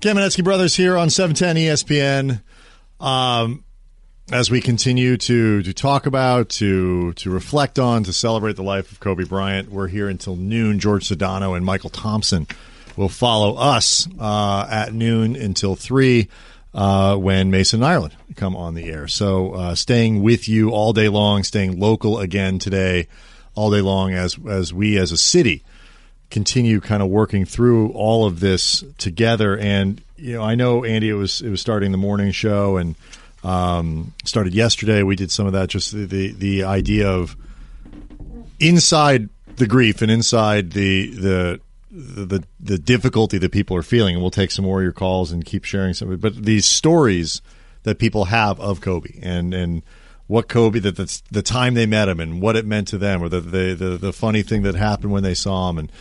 [0.00, 2.40] Kamenetzky Brothers here on 710 ESPN.
[3.04, 3.64] Um,
[4.32, 8.90] as we continue to to talk about, to to reflect on, to celebrate the life
[8.92, 10.78] of Kobe Bryant, we're here until noon.
[10.78, 12.46] George Sedano and Michael Thompson
[12.96, 16.28] will follow us uh, at noon until three
[16.72, 19.06] uh, when Mason Ireland come on the air.
[19.06, 23.06] So uh, staying with you all day long, staying local again today,
[23.54, 25.62] all day long as as we as a city
[26.30, 29.56] continue kind of working through all of this together.
[29.56, 32.94] And you know, I know Andy, it was it was starting the morning show and
[33.42, 35.02] um, started yesterday.
[35.02, 35.68] We did some of that.
[35.68, 37.36] Just the, the the idea of
[38.58, 41.60] inside the grief and inside the the
[41.90, 44.14] the the difficulty that people are feeling.
[44.14, 46.14] And we'll take some more of your calls and keep sharing some.
[46.16, 47.42] But these stories
[47.82, 49.82] that people have of Kobe and and
[50.26, 53.22] what Kobe that the, the time they met him and what it meant to them,
[53.22, 55.92] or the, the the the funny thing that happened when they saw him, and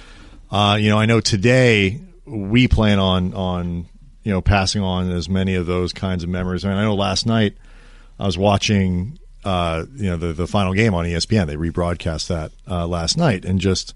[0.52, 3.86] uh, you know, I know today we plan on on
[4.24, 6.66] you know passing on as many of those kinds of memories.
[6.66, 7.56] I mean, I know last night
[8.20, 11.48] I was watching uh, you know the the final game on ESPN.
[11.48, 13.94] They rebroadcast that uh, last night, and just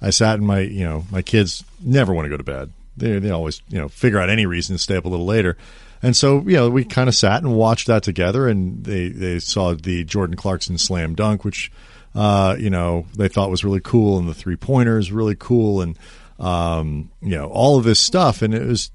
[0.00, 2.70] I sat in my you know my kids never want to go to bed.
[2.96, 5.56] They they always you know figure out any reason to stay up a little later.
[6.04, 9.38] And so, you know, we kind of sat and watched that together, and they, they
[9.38, 11.72] saw the Jordan Clarkson slam dunk, which,
[12.14, 15.98] uh, you know, they thought was really cool, and the three pointers really cool, and
[16.38, 18.90] um, you know, all of this stuff, and it was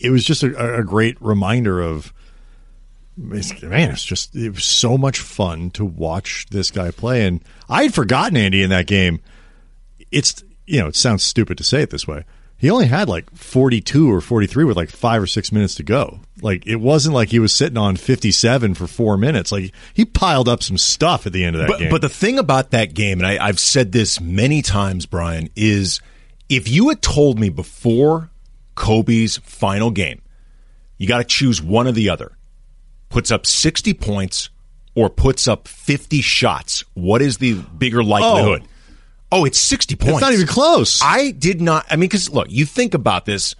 [0.00, 2.12] it was just a, a great reminder of
[3.16, 7.84] man, it's just it was so much fun to watch this guy play, and I
[7.84, 9.20] had forgotten Andy in that game.
[10.10, 12.24] It's you know, it sounds stupid to say it this way
[12.58, 16.18] he only had like 42 or 43 with like five or six minutes to go.
[16.42, 19.52] Like it wasn't like he was sitting on 57 for four minutes.
[19.52, 21.90] Like he piled up some stuff at the end of that but, game.
[21.90, 26.00] But the thing about that game, and I, I've said this many times, Brian, is
[26.48, 28.28] if you had told me before
[28.74, 30.20] Kobe's final game,
[30.96, 32.36] you got to choose one or the other,
[33.08, 34.50] puts up 60 points
[34.96, 38.62] or puts up 50 shots, what is the bigger likelihood?
[38.64, 38.68] Oh
[39.30, 40.12] Oh, it's 60 points.
[40.14, 41.00] It's not even close.
[41.02, 41.86] I did not.
[41.90, 43.54] I mean, because look, you think about this.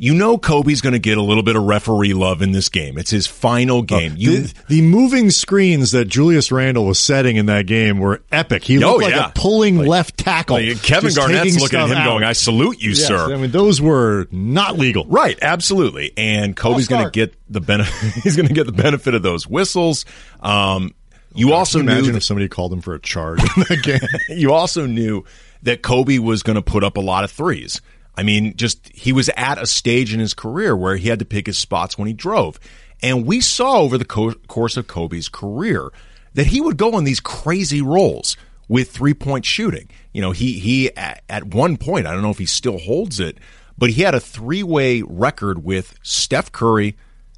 [0.00, 2.98] You know Kobe's going to get a little bit of referee love in this game.
[2.98, 4.14] It's his final game.
[4.16, 8.62] you, the, the, moving screens that Julius Randle was setting in that game were epic.
[8.62, 9.30] He looked oh, like yeah.
[9.30, 10.54] a pulling like, left tackle.
[10.56, 12.04] Like Kevin Garnett's looking at him out.
[12.04, 15.04] going, "I salute you, yes, sir." I mean, those were not legal.
[15.06, 16.12] Right, absolutely.
[16.16, 18.12] And Kobe's going to get the benefit.
[18.22, 20.04] he's going to get the benefit of those whistles.
[20.40, 20.94] Um,
[21.38, 24.00] you also imagine knew that, if somebody called him for a charge in that game.
[24.38, 25.24] you also knew
[25.62, 27.80] that Kobe was going to put up a lot of threes.
[28.16, 31.24] I mean, just he was at a stage in his career where he had to
[31.24, 32.58] pick his spots when he drove.
[33.02, 35.90] And we saw over the co- course of Kobe's career
[36.34, 38.36] that he would go on these crazy rolls
[38.68, 39.88] with three point shooting.
[40.12, 43.20] You know, he he at, at one point, I don't know if he still holds
[43.20, 43.38] it,
[43.76, 46.96] but he had a three way record with Steph Curry,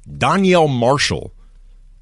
[0.09, 1.33] Donyell Marshall,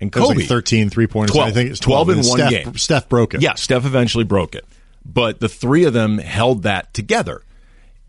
[0.01, 0.35] and Kobe.
[0.35, 1.35] Like 13 three pointers.
[1.35, 2.77] 12, I think it's 12, 12 in one Steph, game.
[2.77, 3.41] Steph broke it.
[3.41, 4.65] Yeah, Steph eventually broke it.
[5.05, 7.41] But the three of them held that together.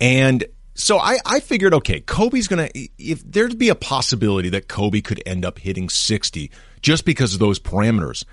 [0.00, 4.68] And so I, I figured, okay, Kobe's going to, if there'd be a possibility that
[4.68, 8.24] Kobe could end up hitting 60 just because of those parameters,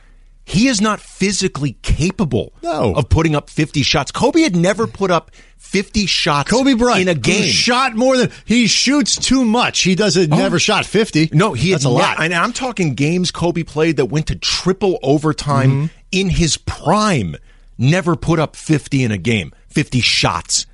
[0.47, 2.93] he is not physically capable no.
[2.95, 4.13] of putting up 50 shots.
[4.13, 7.43] Kobe had never put up 50 shots Kobe Bryant in a game.
[7.43, 9.81] shot more than he shoots too much.
[9.81, 10.37] He doesn't Oh.
[10.37, 11.31] Never shot 50.
[11.33, 12.21] No, he That's a lot.
[12.21, 15.85] And I'm talking games Kobe played that went to triple overtime mm-hmm.
[16.13, 17.35] in his prime.
[17.77, 20.65] Never put up 50 in a game, 50 shots.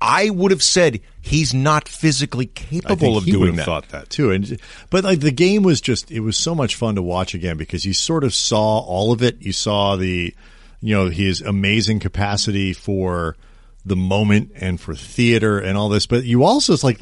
[0.00, 3.66] I would have said he's not physically capable of doing that.
[3.66, 4.60] Thought that too, and
[4.90, 7.84] but like the game was just it was so much fun to watch again because
[7.84, 9.42] you sort of saw all of it.
[9.42, 10.34] You saw the,
[10.80, 13.36] you know, his amazing capacity for
[13.84, 17.00] the moment and for theater and all this, but you also it's like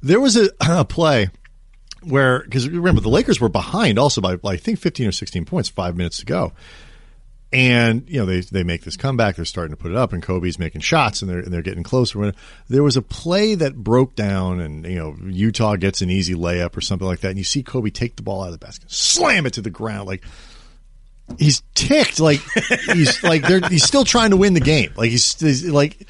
[0.00, 1.28] there was a, a play
[2.02, 5.68] where because remember the Lakers were behind also by I think fifteen or sixteen points,
[5.68, 6.52] five minutes to go.
[7.52, 9.36] And you know they they make this comeback.
[9.36, 11.84] They're starting to put it up, and Kobe's making shots, and they're and they're getting
[11.84, 12.32] closer.
[12.68, 16.76] There was a play that broke down, and you know Utah gets an easy layup
[16.76, 18.90] or something like that, and you see Kobe take the ball out of the basket,
[18.90, 20.24] slam it to the ground, like
[21.38, 22.40] he's ticked, like
[22.92, 26.06] he's like he's still trying to win the game, like he's, he's like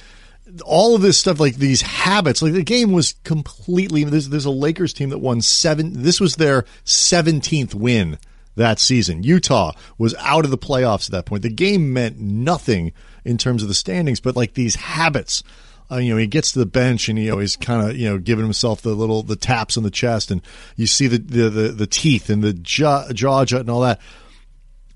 [0.64, 4.04] all of this stuff, like these habits, like the game was completely.
[4.04, 6.02] There's, there's a Lakers team that won seven.
[6.02, 8.18] This was their seventeenth win
[8.56, 9.22] that season.
[9.22, 11.42] Utah was out of the playoffs at that point.
[11.42, 12.92] The game meant nothing
[13.24, 15.42] in terms of the standings, but like these habits.
[15.88, 18.18] Uh, you know, he gets to the bench and know he's kind of you know
[18.18, 20.42] giving himself the little the taps on the chest, and
[20.74, 24.00] you see the the the, the teeth and the jaw, jaw and all that.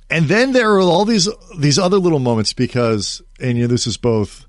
[0.08, 3.86] And then there are all these these other little moments because, and you know, this
[3.86, 4.48] is both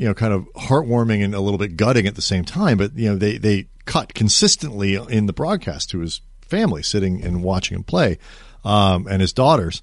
[0.00, 2.78] you know, kind of heartwarming and a little bit gutting at the same time.
[2.78, 7.42] But you know, they they cut consistently in the broadcast to his family sitting and
[7.42, 8.18] watching him play,
[8.64, 9.82] um, and his daughters.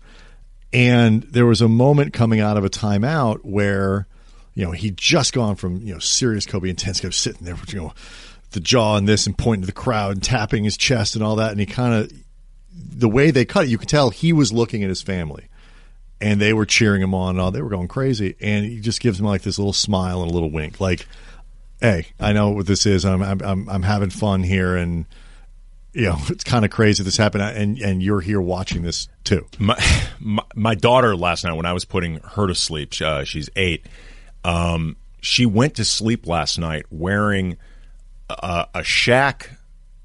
[0.74, 4.06] And there was a moment coming out of a timeout where,
[4.54, 7.80] you know, he'd just gone from you know serious Kobe intense, Kobe sitting there, you
[7.80, 7.94] know,
[8.52, 11.38] the jaw and this, and pointing to the crowd and tapping his chest and all
[11.38, 12.12] that, and he kind of
[12.98, 15.48] the way they cut it, you could tell he was looking at his family
[16.20, 17.52] and they were cheering him on and all.
[17.52, 18.36] They were going crazy.
[18.42, 21.08] And he just gives him like this little smile and a little wink, like,
[21.80, 23.06] "Hey, I know what this is.
[23.06, 25.06] I'm I'm, I'm having fun here, and
[25.98, 29.46] you know it's kind of crazy this happened, and and you're here watching this too."
[29.60, 29.78] My,
[30.20, 33.86] my, my daughter last night when I was putting her to sleep, uh, she's eight.
[34.44, 37.58] Um, she went to sleep last night wearing
[38.30, 39.50] a, a Shaq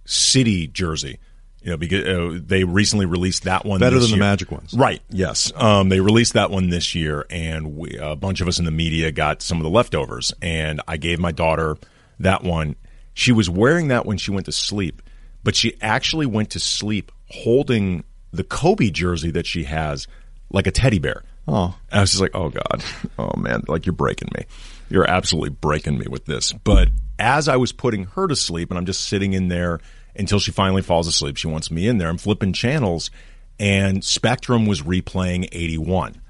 [0.05, 1.19] City jersey
[1.62, 4.17] you know, because uh, they recently released that one better than year.
[4.17, 5.00] the Magic ones, right?
[5.11, 8.65] Yes, um, they released that one this year, and we, a bunch of us in
[8.65, 11.77] the media got some of the leftovers, and I gave my daughter
[12.19, 12.75] that one.
[13.15, 15.03] She was wearing that when she went to sleep,
[15.44, 20.06] but she actually went to sleep holding the Kobe jersey that she has
[20.50, 21.23] like a teddy bear.
[21.49, 22.85] Oh, and I was just like, oh god,
[23.19, 24.44] oh man, like you're breaking me.
[24.89, 26.53] You're absolutely breaking me with this.
[26.53, 29.81] But as I was putting her to sleep, and I'm just sitting in there
[30.15, 31.37] until she finally falls asleep.
[31.37, 32.09] She wants me in there.
[32.09, 33.11] I'm flipping channels,
[33.59, 36.21] and Spectrum was replaying 81.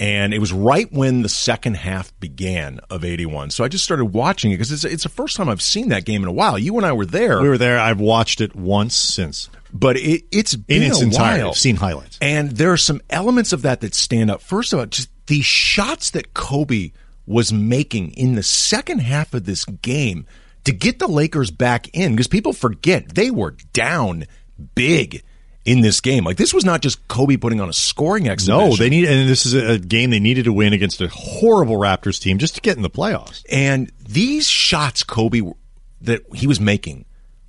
[0.00, 3.50] And it was right when the second half began of 81.
[3.50, 6.04] So I just started watching it because it's, it's the first time I've seen that
[6.04, 6.58] game in a while.
[6.58, 7.40] You and I were there.
[7.40, 7.78] We were there.
[7.78, 9.50] I've watched it once since.
[9.72, 11.42] But it, it's been in its a entirety.
[11.42, 11.50] while.
[11.50, 12.18] I've seen highlights.
[12.20, 15.42] And there are some elements of that that stand up First of all, just the
[15.42, 16.92] shots that Kobe
[17.26, 20.26] was making in the second half of this game–
[20.64, 24.24] to get the Lakers back in because people forget they were down
[24.74, 25.22] big
[25.64, 26.24] in this game.
[26.24, 28.70] Like this was not just Kobe putting on a scoring exhibition.
[28.70, 31.76] No, they need, and this is a game they needed to win against a horrible
[31.76, 33.44] Raptors team just to get in the playoffs.
[33.50, 35.42] And these shots Kobe
[36.00, 37.04] that he was making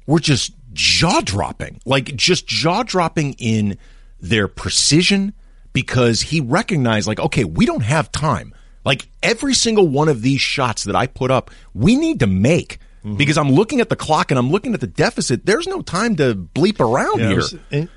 [0.06, 3.78] were just jaw dropping, like just jaw dropping in
[4.20, 5.34] their precision
[5.74, 8.54] because he recognized, like, okay, we don't have time.
[8.84, 12.80] Like every single one of these shots that I put up, we need to make
[13.06, 13.16] mm-hmm.
[13.16, 15.46] because I'm looking at the clock and I'm looking at the deficit.
[15.46, 17.90] There's no time to bleep around yeah, here.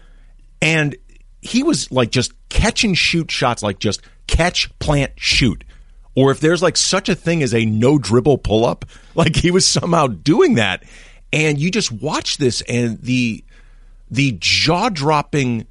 [0.61, 0.97] And
[1.41, 5.65] he was like just catch and shoot shots, like just catch, plant, shoot.
[6.17, 8.85] Or if there's like such a thing as a no dribble pull up,
[9.15, 10.85] like he was somehow doing that.
[11.33, 13.45] And you just watch this and the
[14.11, 15.67] the jaw dropping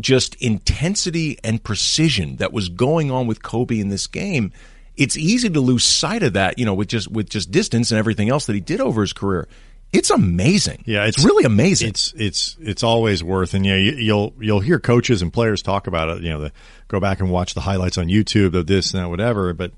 [0.00, 4.52] just intensity and precision that was going on with Kobe in this game
[4.96, 7.98] it's easy to lose sight of that, you know, with just with just distance and
[7.98, 9.48] everything else that he did over his career.
[9.94, 10.82] It's amazing.
[10.86, 11.90] Yeah, it's, it's really amazing.
[11.90, 15.86] It's it's it's always worth, and yeah, you, will you'll hear coaches and players talk
[15.86, 16.22] about it.
[16.22, 16.52] You know, the,
[16.88, 19.52] go back and watch the highlights on YouTube of this and that, whatever.
[19.52, 19.72] But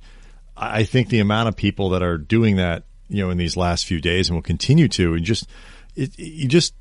[0.56, 3.86] I think the amount of people that are doing that, you know, in these last
[3.86, 5.48] few days and will continue to, and just
[5.94, 6.74] it, you just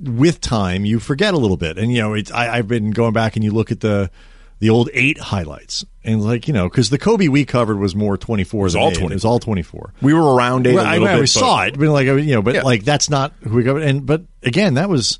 [0.00, 3.12] with time you forget a little bit, and you know, it's, I, I've been going
[3.12, 4.10] back and you look at the
[4.58, 5.84] the old eight highlights.
[6.04, 8.92] And like, you know, because the Kobe we covered was more 24 it was all
[8.92, 9.06] 20.
[9.06, 9.92] It was all 24.
[10.02, 12.54] We were around eight well, I, bit, we saw it, but like, you know, but
[12.54, 12.62] yeah.
[12.62, 13.82] like that's not who we covered.
[13.82, 15.18] And, but again, that was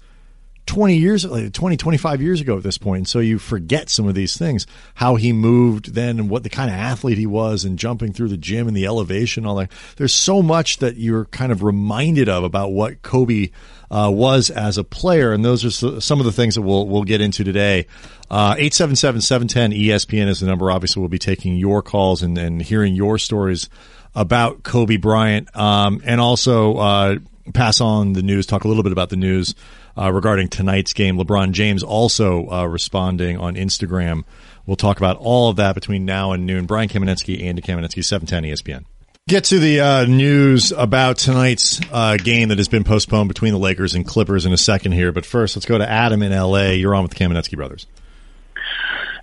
[0.66, 2.98] 20 years, like 20, 25 years ago at this point.
[2.98, 6.50] And so you forget some of these things, how he moved then and what the
[6.50, 9.70] kind of athlete he was and jumping through the gym and the elevation, all that.
[9.96, 13.50] There's so much that you're kind of reminded of about what Kobe
[13.90, 15.32] uh, was as a player.
[15.32, 17.87] And those are some of the things that we'll, we'll get into today.
[18.30, 20.70] Uh, 877-710-ESPN is the number.
[20.70, 23.68] Obviously, we'll be taking your calls and, and hearing your stories
[24.14, 25.54] about Kobe Bryant.
[25.56, 27.16] Um, and also, uh,
[27.52, 29.54] pass on the news, talk a little bit about the news
[29.96, 31.16] uh, regarding tonight's game.
[31.16, 34.25] LeBron James also uh, responding on Instagram.
[34.66, 36.66] We'll talk about all of that between now and noon.
[36.66, 38.84] Brian Kamenetzky, Andy Kamenetzky, 710 ESPN.
[39.28, 43.59] Get to the uh, news about tonight's uh, game that has been postponed between the
[43.59, 45.11] Lakers and Clippers in a second here.
[45.11, 46.76] But first, let's go to Adam in L.A.
[46.76, 47.88] You're on with the Kamenetzky brothers.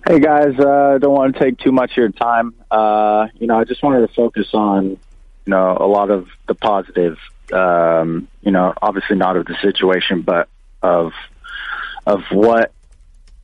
[0.06, 2.54] Hey guys, uh, don't want to take too much of your time.
[2.70, 4.98] Uh, you know, I just wanted to focus on, you
[5.46, 7.16] know, a lot of the positive.
[7.50, 10.50] Um, you know, obviously not of the situation, but
[10.82, 11.14] of
[12.06, 12.72] of what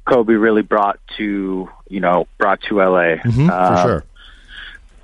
[0.05, 3.17] Kobe really brought to you know brought to LA.
[3.17, 4.05] Mm-hmm, for uh, sure.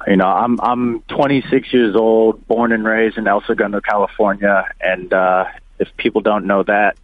[0.06, 5.12] You know, I'm I'm 26 years old, born and raised in El Segundo, California, and
[5.12, 5.46] uh,
[5.78, 6.96] if people don't know that,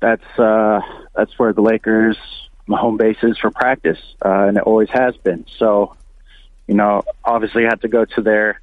[0.00, 0.80] that's uh,
[1.14, 2.16] that's where the Lakers
[2.66, 5.46] my home base is for practice, uh, and it always has been.
[5.58, 5.94] So,
[6.66, 8.60] you know, obviously, I had to go to their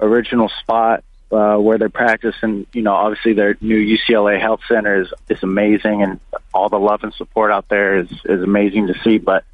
[0.00, 5.02] original spot uh, where they practice, and you know, obviously their new UCLA Health Center
[5.02, 6.20] is is amazing, and
[6.54, 9.18] all the love and support out there is is amazing to see.
[9.18, 9.44] But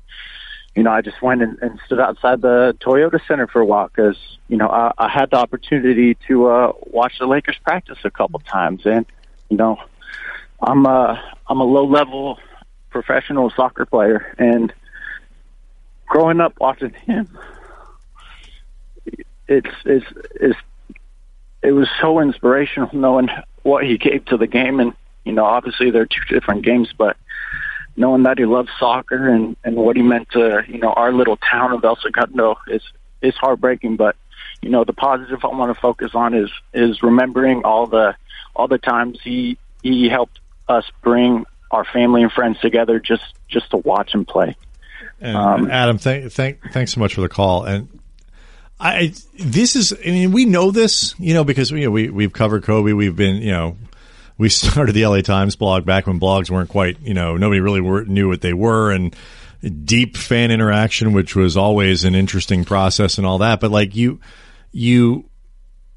[0.75, 3.89] you know, I just went and, and stood outside the Toyota Center for a while
[3.89, 4.17] because,
[4.49, 8.41] you know, I, I had the opportunity to uh, watch the Lakers practice a couple
[8.41, 9.05] times, and
[9.51, 9.77] you know,
[10.63, 12.39] I'm a I'm a low level
[12.89, 14.73] professional soccer player, and
[16.07, 17.29] growing up watching him,
[19.47, 20.59] it's it's it's
[21.63, 23.29] it was so inspirational knowing
[23.63, 27.17] what he gave to the game, and you know, obviously they're two different games, but
[27.97, 31.37] knowing that he loves soccer and and what he meant to you know our little
[31.37, 32.83] town of El Segundo is
[33.21, 33.97] is heartbreaking.
[33.97, 34.17] But
[34.61, 38.17] you know the positive I want to focus on is is remembering all the
[38.55, 43.71] all the times he he helped us bring our family and friends together just just
[43.71, 44.57] to watch him play.
[45.21, 47.65] And, um, Adam, thank, thank, thanks so much for the call.
[47.65, 47.89] And
[48.81, 52.33] I, this is, I mean, we know this, you know, because you know, we we've
[52.33, 52.93] covered Kobe.
[52.93, 53.77] We've been, you know,
[54.39, 57.81] we started the LA Times blog back when blogs weren't quite, you know, nobody really
[57.81, 59.15] were, knew what they were, and
[59.85, 63.61] deep fan interaction, which was always an interesting process and all that.
[63.61, 64.21] But like you,
[64.73, 65.29] you,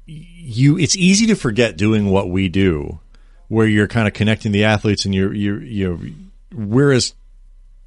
[0.06, 3.00] you, it's easy to forget doing what we do,
[3.48, 7.14] where you're kind of connecting the athletes and you're, you're, you know, we're as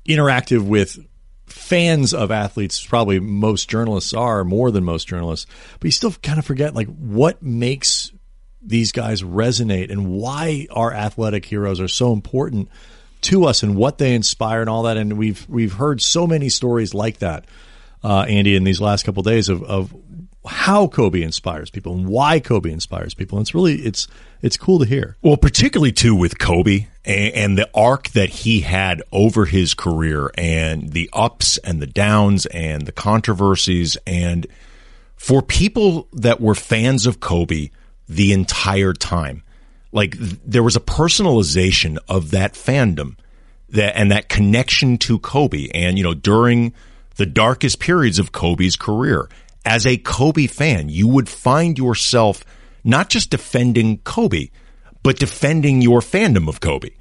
[0.06, 1.00] interactive with
[1.46, 5.48] fans of athletes probably most journalists are more than most journalists
[5.80, 8.12] but you still kind of forget like what makes
[8.62, 12.70] these guys resonate and why our athletic heroes are so important
[13.22, 14.98] to us and what they inspire and all that.
[14.98, 17.46] And we've we've heard so many stories like that,
[18.04, 19.94] uh, Andy, in these last couple of days of, of
[20.46, 23.38] how Kobe inspires people and why Kobe inspires people.
[23.38, 24.08] And it's really it's
[24.42, 25.18] it's cool to hear.
[25.22, 30.32] Well, particularly too with Kobe and, and, the arc that he had over his career
[30.36, 34.48] and the ups and the downs and the controversies and
[35.16, 37.70] for people that were fans of Kobe
[38.10, 39.44] the entire time.
[39.92, 43.16] Like there was a personalization of that fandom
[43.70, 45.70] that and that connection to Kobe.
[45.74, 46.74] And you know, during
[47.16, 49.30] the darkest periods of Kobe's career,
[49.66, 52.44] as a Kobe fan, you would find yourself
[52.84, 54.50] not just defending Kobe,
[55.04, 56.92] but defending your fandom of Kobe.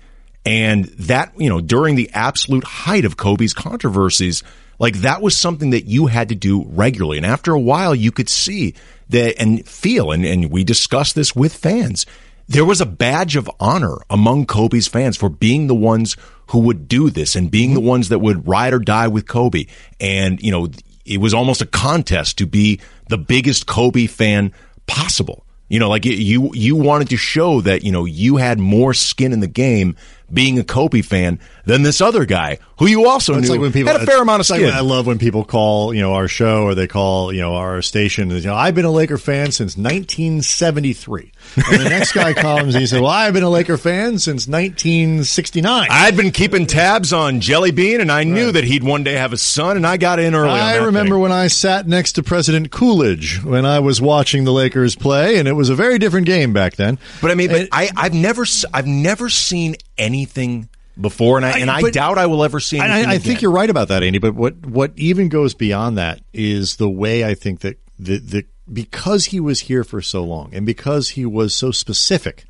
[0.45, 4.43] And that, you know, during the absolute height of Kobe's controversies,
[4.79, 7.17] like that was something that you had to do regularly.
[7.17, 8.75] And after a while, you could see
[9.09, 12.07] that and feel, and, and we discussed this with fans.
[12.47, 16.17] There was a badge of honor among Kobe's fans for being the ones
[16.49, 19.67] who would do this and being the ones that would ride or die with Kobe.
[20.01, 20.69] And, you know,
[21.05, 24.53] it was almost a contest to be the biggest Kobe fan
[24.87, 25.45] possible.
[25.69, 29.35] You know, like you, you wanted to show that, you know, you had more skin
[29.35, 29.97] in the game
[30.33, 33.93] being a Kobe fan than this other guy who you also knew like when people,
[33.93, 34.63] had a fair amount of skin.
[34.63, 37.57] Like I love when people call, you know, our show or they call, you know,
[37.57, 38.31] our station.
[38.31, 41.33] You know, I've been a Laker fan since 1973.
[41.57, 44.47] And the next guy comes and he said, well, I've been a Laker fan since
[44.47, 45.89] 1969.
[45.91, 48.55] I'd been keeping tabs on Jelly Bean and I knew right.
[48.55, 50.51] that he'd one day have a son and I got in early.
[50.51, 51.23] I remember thing.
[51.23, 55.49] when I sat next to President Coolidge when I was watching the Lakers play and
[55.49, 56.99] it was a very different game back then.
[57.21, 60.69] But I mean, but I, I've never, I've never seen anything
[61.01, 62.79] before, and I, and I, doubt I will ever see.
[62.79, 64.19] I, I think you're right about that, Andy.
[64.19, 68.47] But what what even goes beyond that is the way I think that the the
[68.73, 72.45] because he was here for so long, and because he was so specific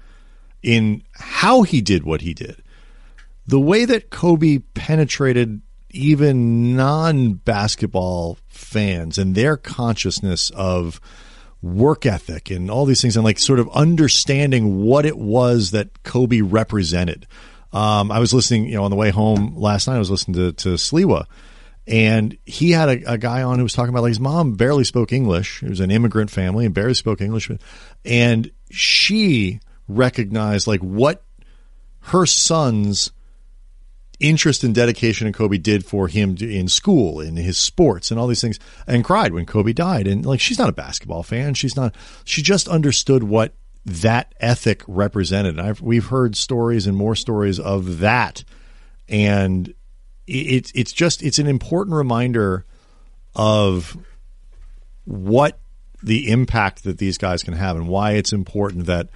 [0.63, 2.63] in how he did what he did,
[3.47, 11.01] the way that Kobe penetrated even non basketball fans and their consciousness of
[11.63, 16.03] work ethic and all these things and like sort of understanding what it was that
[16.03, 17.27] Kobe represented.
[17.73, 20.37] Um, I was listening, you know, on the way home last night, I was listening
[20.37, 21.27] to, to Sliwa
[21.89, 24.85] and he had a, a, guy on who was talking about like his mom barely
[24.85, 25.63] spoke English.
[25.63, 27.51] It was an immigrant family and barely spoke English.
[28.05, 31.25] And she recognized like what
[32.01, 33.11] her son's
[34.21, 38.27] interest and dedication in Kobe did for him in school, in his sports, and all
[38.27, 40.07] these things, and cried when Kobe died.
[40.07, 41.55] And like, she's not a basketball fan.
[41.55, 41.95] She's not.
[42.25, 45.59] She just understood what that ethic represented.
[45.59, 48.45] And I've, we've heard stories and more stories of that,
[49.09, 49.73] and
[50.27, 52.65] it's it's just it's an important reminder
[53.35, 53.97] of
[55.05, 55.59] what
[56.03, 59.09] the impact that these guys can have and why it's important that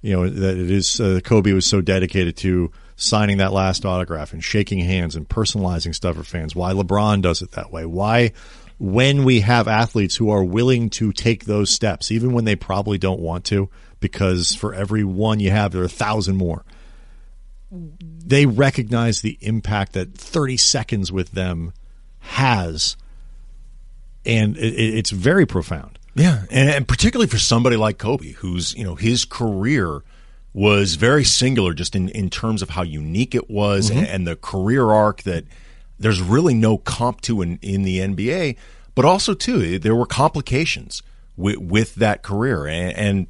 [0.00, 2.70] you know that it is uh, Kobe was so dedicated to
[3.00, 6.54] signing that last autograph and shaking hands and personalizing stuff for fans.
[6.54, 7.86] Why LeBron does it that way.
[7.86, 8.32] Why
[8.78, 12.98] when we have athletes who are willing to take those steps, even when they probably
[12.98, 13.68] don't want to,
[14.00, 16.64] because for every one you have, there are a thousand more.
[17.70, 21.72] They recognize the impact that 30 seconds with them
[22.20, 22.96] has,
[24.24, 25.98] and it, it's very profound.
[26.14, 30.02] Yeah, and particularly for somebody like Kobe, who's you know his career
[30.52, 33.98] was very singular just in, in terms of how unique it was mm-hmm.
[34.00, 35.44] and, and, the career arc that
[35.98, 38.56] there's really no comp to in, in the NBA.
[38.94, 41.02] But also too, there were complications
[41.36, 43.26] with, with that career, and, and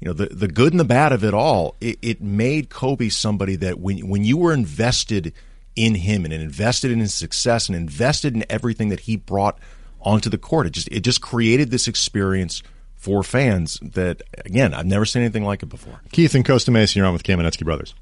[0.00, 1.76] you know the the good and the bad of it all.
[1.80, 5.32] It, it made Kobe somebody that when when you were invested
[5.76, 9.58] in him and invested in his success and invested in everything that he brought
[10.00, 12.62] onto the court, it just it just created this experience
[13.02, 16.00] for fans that again I've never seen anything like it before.
[16.12, 17.94] Keith and Costa Mesa, you're on with Kamenetzky Brothers.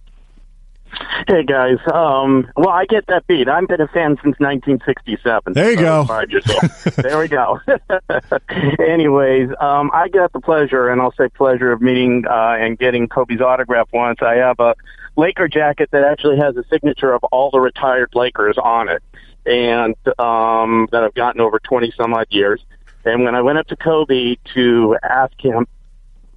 [1.26, 3.48] Hey guys, um, well, I get that beat.
[3.48, 5.52] I've been a fan since 1967.
[5.54, 6.04] There you go.
[6.04, 6.94] Five years old.
[6.96, 7.60] there we go.
[8.78, 13.08] Anyways, um, I got the pleasure, and I'll say pleasure of meeting uh, and getting
[13.08, 14.18] Kobe's autograph once.
[14.20, 14.74] I have a
[15.16, 19.02] Laker jacket that actually has a signature of all the retired Lakers on it,
[19.46, 22.62] and um, that I've gotten over 20 some odd years.
[23.04, 25.66] And when I went up to Kobe to ask him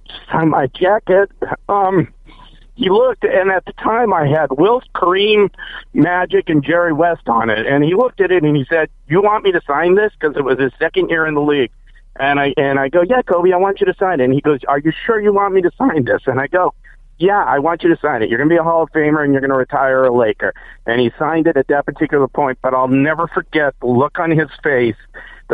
[0.08, 1.30] to sign my jacket,
[1.68, 2.12] um,
[2.74, 5.50] he looked, and at the time I had Wilt, Kareem,
[5.92, 7.66] Magic, and Jerry West on it.
[7.66, 10.36] And he looked at it and he said, "You want me to sign this?" Because
[10.36, 11.70] it was his second year in the league.
[12.16, 14.40] And I and I go, "Yeah, Kobe, I want you to sign it." And he
[14.40, 16.74] goes, "Are you sure you want me to sign this?" And I go,
[17.18, 18.28] "Yeah, I want you to sign it.
[18.28, 20.52] You're going to be a Hall of Famer and you're going to retire a Laker."
[20.84, 22.58] And he signed it at that particular point.
[22.60, 24.96] But I'll never forget the look on his face,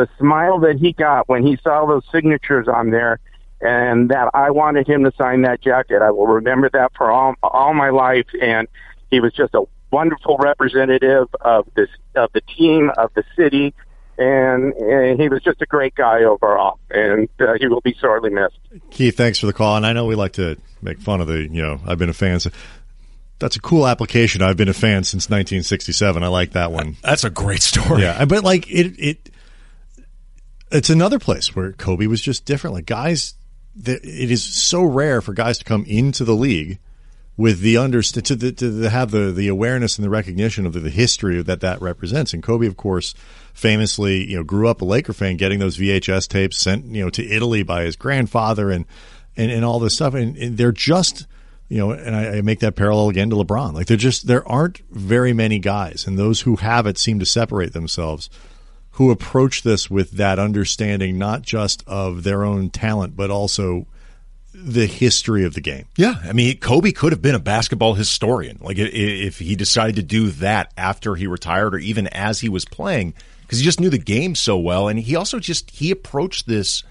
[0.01, 3.19] the smile that he got when he saw those signatures on there
[3.61, 6.01] and that I wanted him to sign that jacket.
[6.01, 8.25] I will remember that for all all my life.
[8.41, 8.67] And
[9.11, 13.75] he was just a wonderful representative of this of the team of the city.
[14.17, 18.29] And, and he was just a great guy overall, and uh, he will be sorely
[18.29, 18.59] missed.
[18.91, 19.77] Keith, thanks for the call.
[19.77, 22.13] And I know we like to make fun of the, you know, I've been a
[22.13, 22.39] fan.
[22.39, 22.51] So
[23.39, 24.43] that's a cool application.
[24.43, 26.23] I've been a fan since 1967.
[26.23, 26.97] I like that one.
[27.01, 28.03] That's a great story.
[28.03, 29.30] Yeah, but like it, it,
[30.71, 32.75] it's another place where Kobe was just different.
[32.75, 33.35] Like guys
[33.75, 36.79] it is so rare for guys to come into the league
[37.37, 40.79] with the understand to, the, to have the the awareness and the recognition of the,
[40.79, 42.33] the, history that that represents.
[42.33, 43.13] And Kobe, of course,
[43.53, 47.09] famously, you know, grew up a Laker fan, getting those VHS tapes sent, you know,
[47.11, 48.85] to Italy by his grandfather, and
[49.37, 50.13] and, and all this stuff.
[50.13, 51.25] And, and they're just,
[51.69, 53.73] you know, and I, I make that parallel again to LeBron.
[53.73, 57.25] Like they're just there aren't very many guys, and those who have it seem to
[57.25, 58.29] separate themselves
[58.91, 63.87] who approach this with that understanding, not just of their own talent, but also
[64.53, 65.85] the history of the game.
[65.95, 68.59] Yeah, I mean, Kobe could have been a basketball historian.
[68.61, 72.65] Like if he decided to do that after he retired, or even as he was
[72.65, 76.47] playing, because he just knew the game so well, and he also just he approached
[76.47, 76.83] this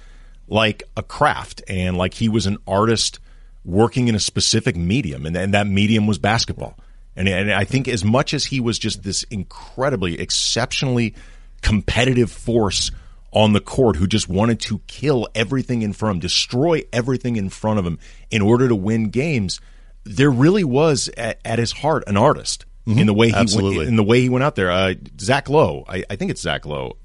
[0.48, 3.18] like a craft, and like he was an artist
[3.64, 6.76] working in a specific medium, and, and that medium was basketball.
[7.14, 11.14] And, and I think as much as he was just this incredibly, exceptionally
[11.62, 12.90] competitive force
[13.32, 17.36] on the court who just wanted to kill everything in front of him, destroy everything
[17.36, 17.98] in front of him
[18.30, 19.60] in order to win games.
[20.04, 22.98] There really was at, at his heart an artist mm-hmm.
[22.98, 23.78] in the way he Absolutely.
[23.78, 24.70] went, in the way he went out there.
[24.70, 26.96] Uh, Zach Lowe, I, I, think it's Zach Lowe.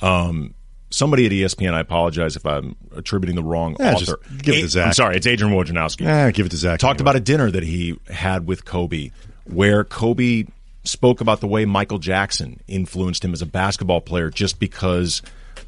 [0.00, 0.54] Um,
[0.90, 1.74] somebody at ESPN.
[1.74, 4.20] I apologize if I'm attributing the wrong yeah, author.
[4.38, 4.86] give it to Zach.
[4.88, 6.02] I'm sorry, it's Adrian Wojnarowski.
[6.02, 6.78] Yeah, give it to Zach.
[6.78, 7.10] Talked anyway.
[7.10, 9.10] about a dinner that he had with Kobe,
[9.44, 10.44] where Kobe
[10.84, 15.22] spoke about the way Michael Jackson influenced him as a basketball player just because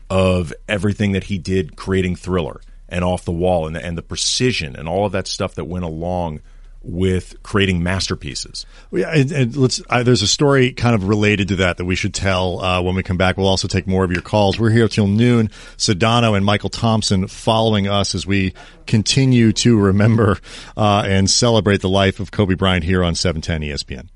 [0.08, 4.02] of everything that he did creating Thriller and Off the Wall and the, and the
[4.02, 6.40] precision and all of that stuff that went along
[6.86, 8.64] with creating masterpieces.
[8.92, 9.82] Yeah, and, and let's.
[9.90, 13.02] There's a story kind of related to that that we should tell uh, when we
[13.02, 13.36] come back.
[13.36, 14.58] We'll also take more of your calls.
[14.58, 15.50] We're here till noon.
[15.76, 18.54] Sedano and Michael Thompson following us as we
[18.86, 20.38] continue to remember
[20.76, 24.08] uh, and celebrate the life of Kobe Bryant here on 710 ESPN.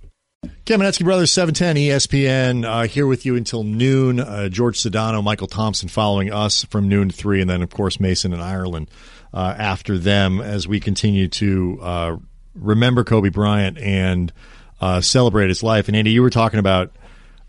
[0.70, 4.20] Kamenetzky Brothers, 710 ESPN, uh, here with you until noon.
[4.20, 7.98] Uh, George Sedano, Michael Thompson following us from noon to 3, and then, of course,
[8.00, 8.88] Mason and Ireland
[9.34, 12.16] uh, after them as we continue to uh,
[12.54, 14.32] remember Kobe Bryant and
[14.80, 15.88] uh, celebrate his life.
[15.88, 16.92] And, Andy, you were talking about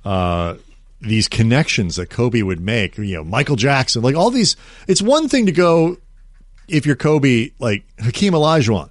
[0.03, 0.55] uh,
[0.99, 4.55] these connections that Kobe would make, you know, Michael Jackson, like all these.
[4.87, 5.97] It's one thing to go,
[6.67, 8.89] if you're Kobe, like Hakeem Olajuwon,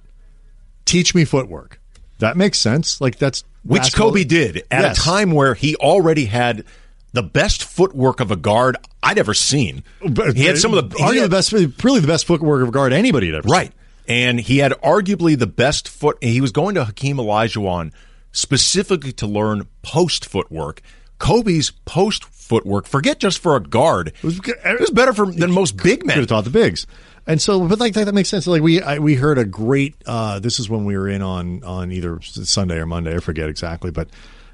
[0.85, 1.79] teach me footwork.
[2.19, 3.01] That makes sense.
[3.01, 3.93] Like that's which.
[3.93, 4.97] Kobe did at yes.
[4.97, 6.65] a time where he already had
[7.13, 9.83] the best footwork of a guard I'd ever seen.
[10.07, 12.71] But, he had some of the arguably the best, really the best footwork of a
[12.71, 13.67] guard anybody had ever right.
[13.67, 13.77] Seen.
[14.07, 16.17] And he had arguably the best foot.
[16.21, 17.91] He was going to Hakeem Olajuwon
[18.31, 20.81] specifically to learn post footwork.
[21.19, 25.51] Kobe's post footwork, forget just for a guard, it was, it was better for, than
[25.51, 26.15] most big men.
[26.15, 26.87] Could have taught the bigs.
[27.27, 28.47] And so, but like that, that makes sense.
[28.47, 29.95] Like we I, we heard a great.
[30.05, 33.15] Uh, this is when we were in on on either Sunday or Monday.
[33.15, 34.09] I forget exactly, but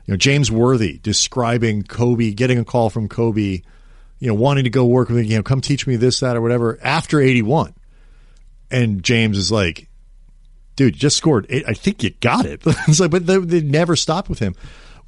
[0.05, 3.61] you know James Worthy describing Kobe, getting a call from Kobe,
[4.19, 6.35] you know wanting to go work with him you know come teach me this that
[6.35, 7.73] or whatever after eighty one,
[8.69, 9.87] and James is like,
[10.75, 11.45] dude, you just scored.
[11.49, 12.61] Eight, I think you got it.
[12.65, 14.55] it's like, but they, they never stopped with him.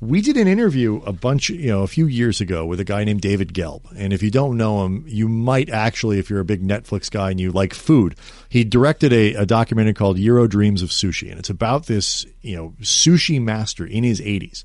[0.01, 3.03] We did an interview a bunch, you know, a few years ago with a guy
[3.03, 3.81] named David Gelb.
[3.97, 7.31] And if you don't know him, you might actually, if you're a big Netflix guy
[7.31, 8.15] and you like food,
[8.47, 11.29] he directed a, a documentary called Jiro Dreams of Sushi.
[11.29, 14.63] And it's about this, you know, sushi master in his 80s.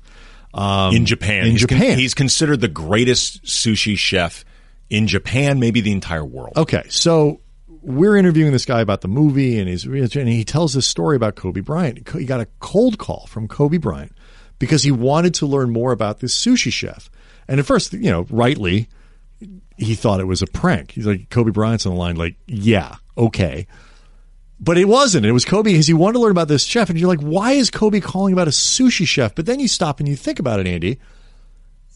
[0.53, 1.45] Um, in Japan.
[1.45, 1.99] In he's con- Japan.
[1.99, 4.45] he's considered the greatest sushi chef
[4.89, 6.53] in Japan, maybe the entire world.
[6.55, 7.41] Okay, so
[7.81, 11.35] we're interviewing this guy about the movie, and he's and he tells this story about
[11.35, 12.07] Kobe Bryant.
[12.09, 14.15] He got a cold call from Kobe Bryant
[14.65, 17.09] because he wanted to learn more about this sushi chef.
[17.47, 18.89] And at first, you know, rightly,
[19.77, 20.91] he thought it was a prank.
[20.91, 23.67] He's like, Kobe Bryant's on the line, like, yeah, okay.
[24.59, 25.25] But it wasn't.
[25.25, 26.89] It was Kobe because he wanted to learn about this chef.
[26.89, 29.35] And you're like, why is Kobe calling about a sushi chef?
[29.35, 30.99] But then you stop and you think about it, Andy.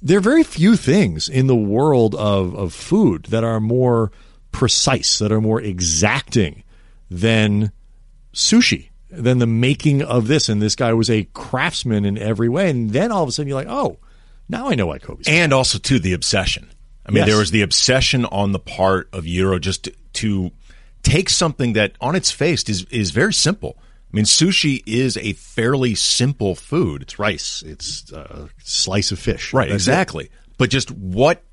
[0.02, 4.12] There are very few things in the world of, of food that are more
[4.52, 6.64] precise, that are more exacting
[7.10, 7.72] than
[8.34, 10.50] sushi, than the making of this.
[10.50, 12.70] And this guy was a craftsman in every way.
[12.70, 13.98] And then all of a sudden you're like, oh,
[14.48, 15.28] now I know why Kobe's.
[15.28, 16.70] And also, too, the obsession.
[17.06, 17.28] I mean, Yes.
[17.28, 20.52] there was the obsession on the part of Jiro just to, to
[21.04, 23.78] take something that on its face is, is very simple.
[23.80, 27.04] I mean, sushi is a fairly simple food.
[27.04, 27.64] it's rice.
[27.66, 29.54] It's a slice of fish.
[29.54, 29.92] Right, That's it.
[29.92, 30.30] exactly.
[30.58, 31.44] But just what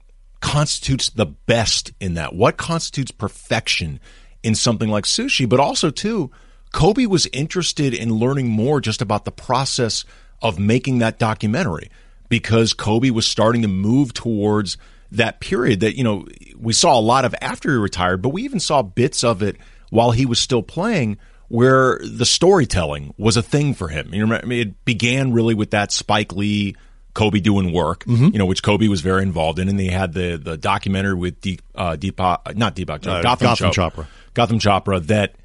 [0.41, 2.35] constitutes the best in that?
[2.35, 4.01] What constitutes perfection
[4.43, 5.49] in something like sushi?
[5.49, 6.31] But also, too,
[6.73, 10.05] Kobe was interested in learning more just about the process
[10.43, 11.91] of making that documentary
[12.29, 14.77] because Kobe was starting to move towards
[15.13, 16.27] that period that, you know,
[16.59, 19.57] we saw a lot of after he retired, but we even saw bits of it
[19.91, 21.17] while he was still playing
[21.49, 24.13] where the storytelling was a thing for him.
[24.13, 26.75] You remember, I mean, it began really with that Spike Lee
[27.15, 28.31] Kobe doing work, Mm-hmm.
[28.33, 31.41] you know, which Kobe was very involved in, and they had the the documentary with
[31.41, 33.93] Deep uh, Deepak, not Deepak, Uh, Gotham, Gotham Chopra.
[33.93, 34.07] Chopra.
[34.35, 35.07] Gotham Chopra.
[35.07, 35.37] That,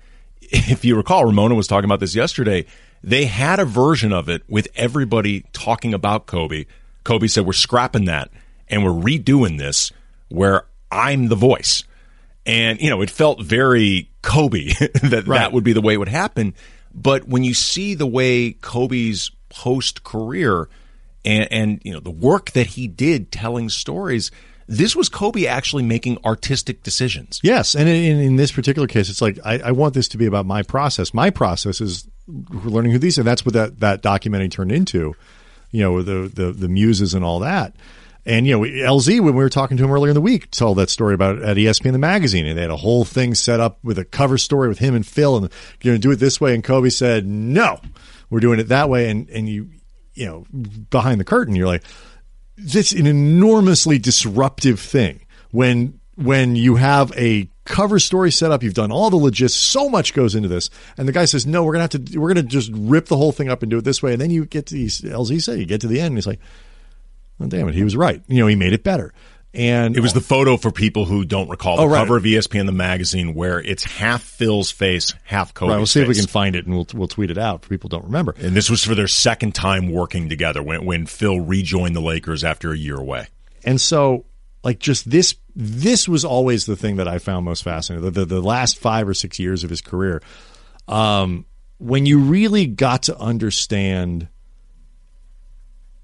[0.72, 2.66] if you recall, Ramona was talking about this yesterday.
[3.04, 6.66] They had a version of it with everybody talking about Kobe.
[7.04, 8.30] Kobe said, "We're scrapping that
[8.68, 9.92] and we're redoing this
[10.30, 11.84] where I'm the voice."
[12.46, 14.66] And you know, it felt very Kobe
[15.04, 15.40] that Right.
[15.40, 16.54] that would be the way it would happen.
[16.94, 20.68] But when you see the way Kobe's post career
[21.26, 24.32] and, and you know the work that he did telling stories,
[24.68, 27.40] this was Kobe actually making artistic decisions.
[27.44, 30.26] Yes, and in, in this particular case, it's like I, I want this to be
[30.26, 31.14] about my process.
[31.14, 33.24] My process is learning who these are.
[33.24, 35.16] That's what that, that documentary turned into.
[35.72, 37.74] You know, the, the the muses and all that.
[38.26, 40.78] And you know, LZ when we were talking to him earlier in the week told
[40.78, 43.80] that story about at ESPN the magazine, and they had a whole thing set up
[43.84, 45.50] with a cover story with him and Phil, and
[45.82, 46.54] you're going to do it this way.
[46.54, 47.80] And Kobe said, "No,
[48.30, 49.70] we're doing it that way." And and you
[50.14, 50.46] you know
[50.92, 51.84] behind the curtain, you're like,
[52.58, 58.74] it's an enormously disruptive thing when when you have a cover story set up you've
[58.74, 61.74] done all the logistics so much goes into this and the guy says no we're
[61.74, 64.02] gonna have to we're gonna just rip the whole thing up and do it this
[64.04, 66.18] way and then you get to these lz said you get to the end and
[66.18, 66.40] he's like
[67.42, 68.22] well, damn it he was right.
[68.28, 69.14] You know he made it better
[69.54, 71.98] and It was the photo for people who don't recall the Oh, right.
[72.00, 76.02] cover of ESPN the magazine where it's half Phil's face, half Kobe's right we'll see
[76.02, 78.06] if we can find it and we'll we'll tweet it out for people who don't
[78.06, 82.02] remember And this was for their second time working together when when Phil rejoined the
[82.02, 83.28] Lakers after a year away.
[83.64, 84.26] And so,
[84.64, 88.06] like, just this, this was always the thing that I found most fascinating.
[88.06, 90.22] The, the, the last five or six years of his career,
[90.88, 91.46] um,
[91.78, 94.28] when you really got to understand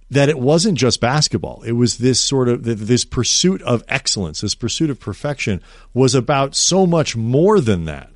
[0.09, 1.63] that it wasn't just basketball.
[1.63, 5.61] It was this sort of this pursuit of excellence, this pursuit of perfection
[5.93, 8.09] was about so much more than that,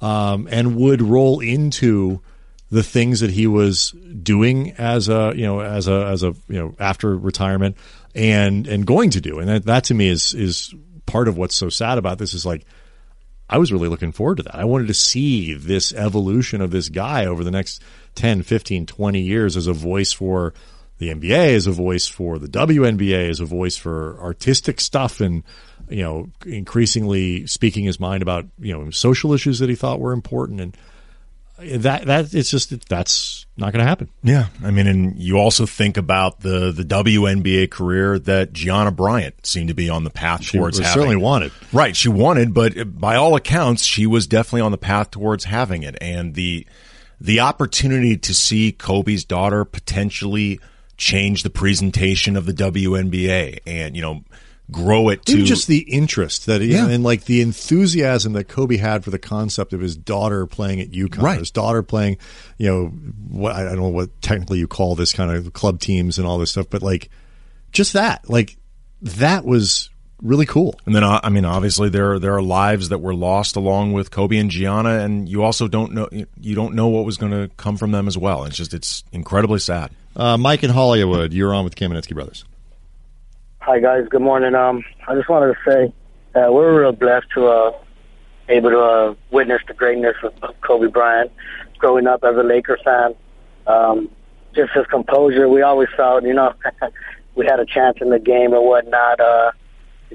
[0.00, 2.20] um, and would roll into
[2.70, 6.58] the things that he was doing as a you know as a as a you
[6.58, 7.76] know after retirement
[8.14, 10.74] and and going to do and that, that to me is is
[11.06, 12.64] part of what's so sad about this is like
[13.48, 14.54] I was really looking forward to that.
[14.54, 17.82] I wanted to see this evolution of this guy over the next
[18.14, 20.54] 10, 15, 20 years as a voice for
[20.98, 25.42] the NBA, is a voice for the WNBA, is a voice for artistic stuff and,
[25.88, 30.12] you know, increasingly speaking his mind about, you know, social issues that he thought were
[30.12, 30.60] important.
[30.60, 30.76] And
[31.82, 34.08] that, that, it's just, that's not going to happen.
[34.22, 39.46] Yeah, I mean, and you also think about the the WNBA career that Gianna Bryant
[39.46, 40.92] seemed to be on the path She towards having.
[40.92, 41.52] certainly wanted.
[41.72, 45.84] Right, she wanted, but by all accounts, she was definitely on the path towards having
[45.84, 45.96] it.
[46.00, 46.66] And the
[47.20, 50.58] the opportunity to see Kobe's daughter potentially
[50.96, 54.22] change the presentation of the WNBA and you know
[54.70, 56.88] grow it to Even just the interest that, Yeah.
[56.88, 60.90] and like the enthusiasm that Kobe had for the concept of his daughter playing at
[60.90, 61.38] UConn, Right.
[61.38, 62.16] his daughter playing,
[62.56, 62.86] you know,
[63.28, 66.38] what I don't know what technically you call this kind of club teams and all
[66.38, 67.10] this stuff, but like
[67.72, 68.56] just that, like
[69.02, 69.90] that was
[70.22, 70.80] really cool.
[70.86, 74.10] And then, uh, I mean, obviously there there are lives that were lost along with
[74.10, 76.08] Kobe and Gianna, and you also don't know
[76.40, 78.44] you don't know what was going to come from them as well.
[78.44, 79.90] It's just it's incredibly sad.
[80.16, 82.44] Uh, Mike in Hollywood, you're on with Kamenetzky Brothers.
[83.60, 84.54] Hi guys, good morning.
[84.54, 85.92] Um, I just wanted to say
[86.40, 87.72] uh, we're real blessed to uh,
[88.48, 91.32] able to uh, witness the greatness of, Kobe Bryant.
[91.78, 93.14] Growing up as a Laker fan,
[93.66, 94.08] um,
[94.54, 95.48] just his composure.
[95.48, 96.54] We always felt, you know,
[97.34, 99.18] we had a chance in the game and whatnot.
[99.18, 99.52] Uh,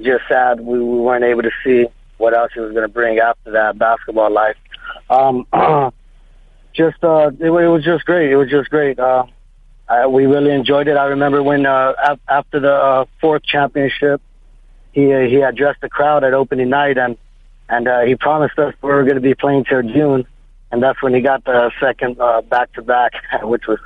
[0.01, 1.85] just sad we, we weren't able to see
[2.17, 4.55] what else he was going to bring after that basketball life.
[5.09, 5.45] Um,
[6.73, 8.31] just uh, it, it was just great.
[8.31, 8.97] It was just great.
[8.97, 9.25] Uh,
[9.89, 10.97] I, we really enjoyed it.
[10.97, 14.21] I remember when uh, af- after the uh, fourth championship,
[14.91, 17.17] he uh, he addressed the crowd at opening night, and
[17.67, 20.27] and uh, he promised us we were going to be playing till June,
[20.71, 23.79] and that's when he got the second uh, back to back, which was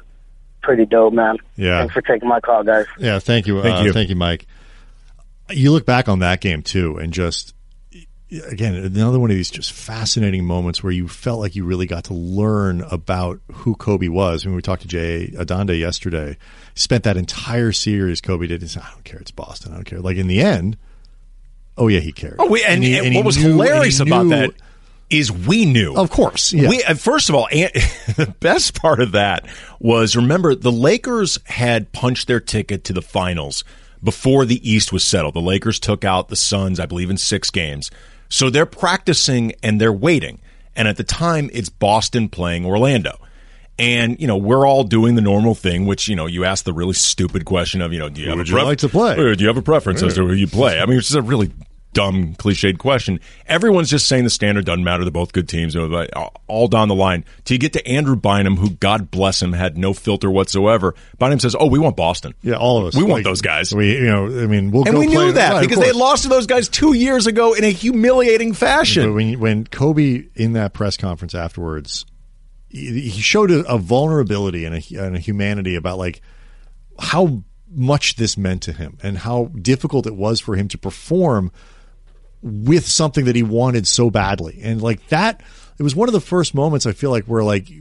[0.61, 1.37] pretty dope, man.
[1.55, 1.79] Yeah.
[1.79, 2.85] Thanks for taking my call, guys.
[2.97, 3.61] Yeah, thank you.
[3.61, 3.93] Thank uh, you.
[3.93, 4.45] Thank you, Mike.
[5.49, 7.53] You look back on that game too, and just
[8.47, 12.05] again another one of these just fascinating moments where you felt like you really got
[12.05, 14.45] to learn about who Kobe was.
[14.45, 16.37] When we talked to Jay Adande yesterday,
[16.75, 18.61] spent that entire series Kobe did.
[18.61, 19.19] He said, "I don't care.
[19.19, 19.71] It's Boston.
[19.71, 20.77] I don't care." Like in the end,
[21.77, 22.35] oh yeah, he cared.
[22.39, 24.51] Oh, we, and, he- and he what was knew- hilarious and about knew- that
[25.09, 25.95] is we knew.
[25.95, 26.69] Of course, yeah.
[26.69, 27.69] We uh, first of all, and
[28.15, 29.45] the best part of that
[29.79, 33.63] was remember the Lakers had punched their ticket to the finals
[34.03, 35.33] before the East was settled.
[35.35, 37.89] The Lakers took out the Suns, I believe, in six games.
[38.29, 40.39] So they're practicing and they're waiting.
[40.75, 43.19] And at the time, it's Boston playing Orlando.
[43.79, 46.73] And, you know, we're all doing the normal thing, which, you know, you ask the
[46.73, 48.89] really stupid question of, you know, do you have would a you pref- like to
[48.89, 49.13] play?
[49.13, 50.79] Uh, Do you have a preference as to who you play?
[50.79, 51.51] I mean, it's just a really
[51.93, 53.19] dumb, cliched question.
[53.47, 55.03] Everyone's just saying the standard doesn't matter.
[55.03, 57.23] They're both good teams, like, uh, all down the line.
[57.45, 60.95] Till you get to Andrew Bynum, who, God bless him, had no filter whatsoever.
[61.19, 62.33] Bynum says, "Oh, we want Boston.
[62.41, 62.95] Yeah, all of us.
[62.95, 65.79] We want those guys." We, you know, I mean, we'll and we knew that because
[65.79, 69.13] they lost to those guys two years ago in a humiliating But fashion.
[69.13, 72.05] when when Kobe in that press conference afterwards,
[72.69, 76.21] he, he showed a, a vulnerability and a, and a humanity about like
[76.99, 77.43] how
[77.75, 81.51] much this meant to him and how difficult it was for him to perform
[82.43, 84.59] with something that he wanted so badly.
[84.61, 85.41] And like that,
[85.79, 87.71] it was one of the first moments I feel like where like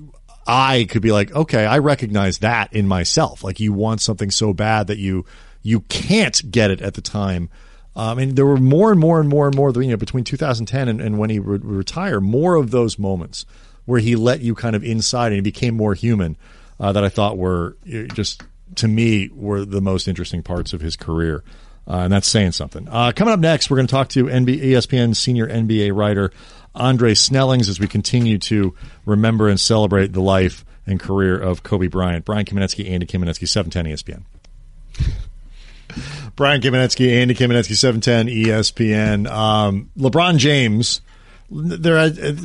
[0.46, 3.44] I could be like, okay, I recognize that in myself.
[3.44, 5.26] Like you want something so bad that you
[5.62, 7.50] you can't get it at the time.
[7.94, 10.88] Um, and there were more and more and more and more, you know, between 2010
[10.88, 13.44] and, and when he would retire, more of those moments
[13.84, 16.36] where he let you kind of inside and he became more human
[16.80, 18.42] uh, that I thought were uh, just,
[18.76, 21.44] to me, were the most interesting parts of his career.
[21.86, 22.88] Uh, and that's saying something.
[22.88, 26.32] Uh, coming up next, we're going to talk to NBA, ESPN senior NBA writer
[26.74, 31.88] Andre Snellings as we continue to remember and celebrate the life and career of Kobe
[31.88, 32.24] Bryant.
[32.24, 34.22] Brian Kamenetzky, Andy Kamenetzky, 710 ESPN.
[36.36, 39.30] Brian Kamenetzky, Andy Kamenetzky, 710 ESPN.
[39.30, 41.02] Um, LeBron James,
[41.50, 41.98] there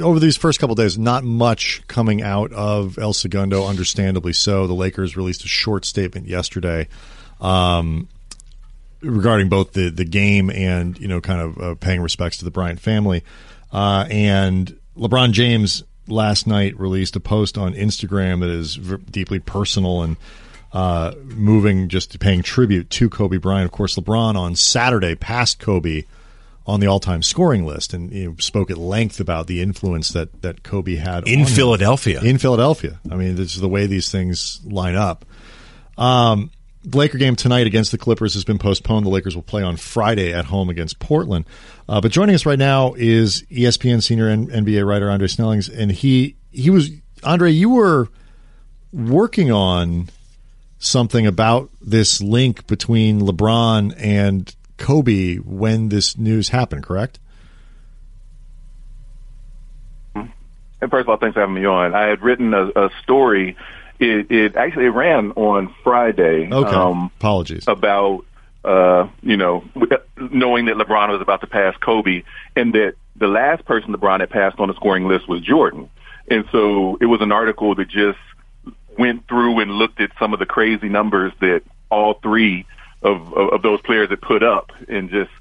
[0.03, 4.67] over these first couple days, not much coming out of El Segundo, understandably so.
[4.67, 6.89] The Lakers released a short statement yesterday
[7.39, 8.09] um,
[9.01, 12.51] regarding both the, the game and, you know, kind of uh, paying respects to the
[12.51, 13.23] Bryant family.
[13.71, 19.39] Uh, and LeBron James last night released a post on Instagram that is v- deeply
[19.39, 20.17] personal and
[20.73, 23.65] uh, moving, just paying tribute to Kobe Bryant.
[23.65, 26.03] Of course, LeBron on Saturday passed Kobe
[26.65, 30.41] on the all-time scoring list and you know, spoke at length about the influence that
[30.41, 31.55] that Kobe had In on him.
[31.55, 32.21] Philadelphia.
[32.21, 35.23] In Philadelphia, I mean, this is the way these things line up.
[35.97, 36.51] Um,
[36.85, 39.05] Laker game tonight against the Clippers has been postponed.
[39.05, 41.45] The Lakers will play on Friday at home against Portland.
[41.89, 45.91] Uh, but joining us right now is ESPN senior N- NBA writer Andre Snellings, and
[45.91, 46.91] he he was
[47.23, 47.51] Andre.
[47.51, 48.07] You were
[48.93, 50.09] working on
[50.79, 57.19] something about this link between LeBron and Kobe when this news happened, correct?
[60.79, 61.95] And first of all, thanks for having me on.
[61.95, 63.57] I had written a, a story.
[63.99, 66.49] It, it actually it ran on Friday.
[66.51, 66.75] Okay.
[66.75, 67.65] Um, Apologies.
[67.67, 68.25] about
[68.63, 69.63] uh, you know
[70.17, 72.23] knowing that LeBron was about to pass Kobe,
[72.55, 75.89] and that the last person LeBron had passed on the scoring list was Jordan.
[76.29, 78.19] And so it was an article that just
[78.97, 82.65] went through and looked at some of the crazy numbers that all three
[83.01, 85.31] of of, of those players had put up, and just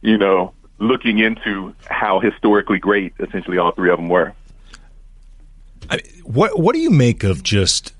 [0.00, 4.32] you know looking into how historically great essentially all three of them were.
[5.90, 7.92] I, what what do you make of just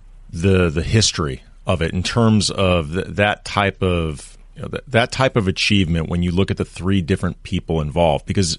[0.43, 5.13] the the history of it in terms of th- that type of you know, that,
[5.13, 8.59] type of achievement when you look at the three different people involved because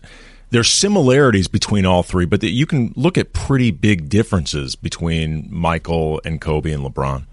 [0.49, 5.47] there's similarities between all three but that you can look at pretty big differences between
[5.49, 7.25] Michael and Kobe and LeBron.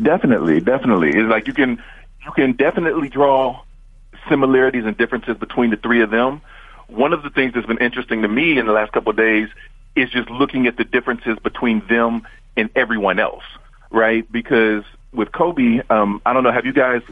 [0.00, 1.10] Definitely, definitely.
[1.10, 1.82] It's like you can
[2.24, 3.60] you can definitely draw
[4.28, 6.40] similarities and differences between the three of them.
[6.88, 9.48] One of the things that's been interesting to me in the last couple of days
[9.94, 13.44] is just looking at the differences between them and everyone else.
[13.90, 14.30] right?
[14.30, 17.02] Because with Kobe, um, I don't know, have you guys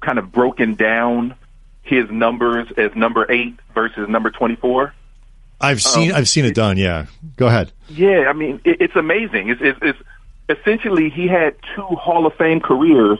[0.00, 1.34] kind of broken down
[1.82, 4.92] his numbers as number eight versus number 24?
[5.62, 6.76] I've seen Um, I've seen it done.
[6.76, 7.72] Yeah, go ahead.
[7.88, 9.48] Yeah, I mean, it, it's amazing.
[9.50, 9.98] It's, it's, it's
[10.60, 13.18] essentially he had two Hall of Fame careers,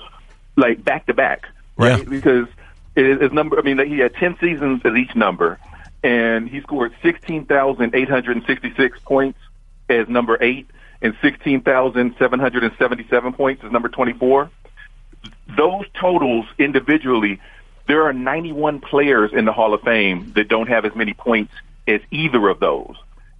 [0.57, 1.46] like back to back,
[1.77, 1.99] right?
[1.99, 2.05] Yeah.
[2.05, 2.49] Because
[2.96, 3.59] it is number.
[3.59, 5.59] I mean, he had ten seasons at each number,
[6.03, 9.38] and he scored sixteen thousand eight hundred and sixty-six points
[9.90, 10.66] as number eight,
[11.02, 14.50] and sixteen thousand seven hundred and seventy-seven points is number twenty-four.
[15.56, 17.40] Those totals individually,
[17.86, 21.52] there are 91 players in the Hall of Fame that don't have as many points
[21.88, 22.94] as either of those.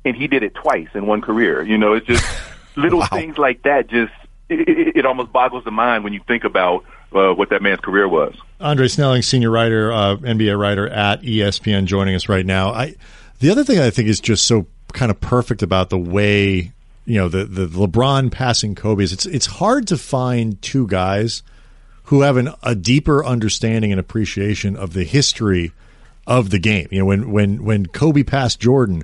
[0.05, 1.63] And he did it twice in one career.
[1.63, 2.25] You know, it's just
[2.77, 4.13] little things like that just,
[4.49, 7.81] it, it, it almost boggles the mind when you think about uh, what that man's
[7.81, 8.35] career was.
[8.61, 12.73] Andre Snellings, senior writer, uh, NBA writer at ESPN, joining us right now.
[12.73, 12.97] I,
[13.39, 16.73] the other thing I think is just so kind of perfect about the way
[17.11, 21.43] you know the the LeBron passing Kobe is it's it's hard to find two guys
[22.05, 25.73] who have an, a deeper understanding and appreciation of the history
[26.25, 26.87] of the game.
[26.93, 29.03] You know, when when when Kobe passed Jordan,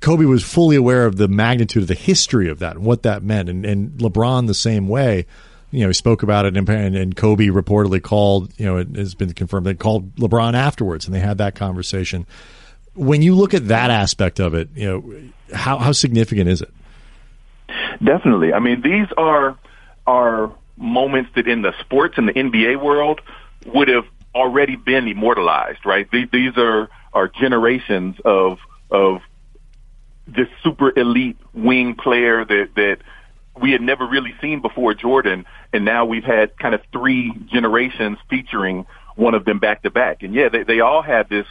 [0.00, 3.22] Kobe was fully aware of the magnitude of the history of that and what that
[3.22, 5.26] meant, and, and LeBron the same way.
[5.72, 8.50] You know, he spoke about it, and, and Kobe reportedly called.
[8.56, 12.26] You know, it has been confirmed they called LeBron afterwards, and they had that conversation.
[12.94, 16.72] When you look at that aspect of it, you know, how how significant is it?
[18.02, 18.52] Definitely.
[18.52, 19.58] I mean, these are
[20.06, 23.20] are moments that in the sports and the NBA world
[23.66, 26.10] would have already been immortalized, right?
[26.10, 28.58] These, these are are generations of
[28.90, 29.20] of
[30.26, 32.98] this super elite wing player that that
[33.60, 38.18] we had never really seen before Jordan, and now we've had kind of three generations
[38.30, 38.86] featuring
[39.16, 40.22] one of them back to back.
[40.22, 41.46] And yeah, they they all had this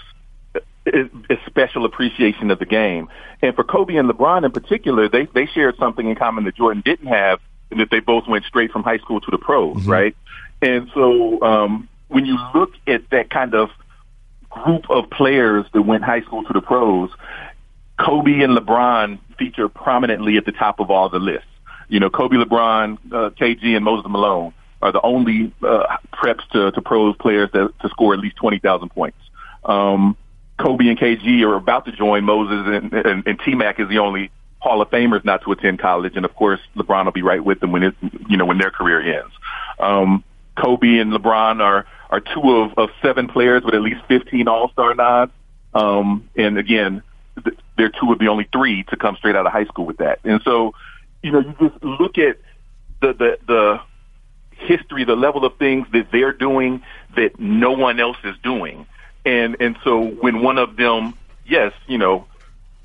[0.89, 3.09] a special appreciation of the game.
[3.41, 6.81] And for Kobe and LeBron in particular, they they shared something in common that Jordan
[6.85, 7.39] didn't have,
[7.71, 10.15] and that they both went straight from high school to the pros, right?
[10.61, 13.69] And so um, when you look at that kind of
[14.49, 17.09] group of players that went high school to the pros,
[17.99, 21.45] Kobe and LeBron feature prominently at the top of all the lists.
[21.87, 26.71] You know, Kobe, LeBron, uh, KG, and Moses Malone are the only uh, preps to,
[26.71, 29.17] to pros players that, to score at least 20,000 points.
[29.65, 30.15] Um,
[30.59, 34.31] Kobe and KG are about to join Moses, and, and, and T-Mac is the only
[34.59, 37.61] Hall of Famers not to attend college, and of course LeBron will be right with
[37.61, 37.95] them when it,
[38.27, 39.33] you know when their career ends.
[39.79, 40.23] Um,
[40.57, 44.95] Kobe and LeBron are are two of, of seven players with at least 15 All-Star
[44.95, 45.31] nods,
[45.73, 47.03] um, and again,
[47.77, 50.19] they're two of the only three to come straight out of high school with that.
[50.23, 50.73] And so,
[51.23, 52.37] you know, you just look at
[53.01, 53.81] the the the
[54.51, 56.81] history, the level of things that they're doing
[57.15, 58.85] that no one else is doing.
[59.29, 61.13] And and so when one of them,
[61.45, 62.25] yes, you know,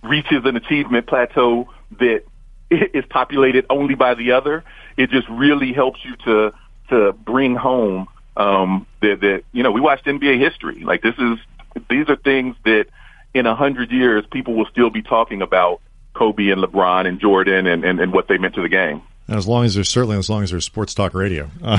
[0.02, 2.24] reaches an achievement plateau that
[2.70, 4.62] is populated only by the other,
[4.98, 6.52] it just really helps you to
[6.90, 10.84] to bring home um that that you know, we watched NBA history.
[10.84, 11.38] Like this is
[11.88, 12.86] these are things that
[13.32, 15.80] in a hundred years people will still be talking about
[16.12, 19.00] Kobe and LeBron and Jordan and, and, and what they meant to the game.
[19.26, 21.50] As long as there's certainly as long as there's sports talk radio.
[21.62, 21.78] Uh,